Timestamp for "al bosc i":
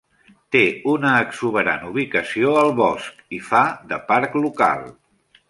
2.63-3.43